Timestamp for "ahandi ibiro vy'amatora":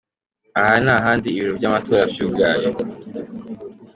0.97-2.03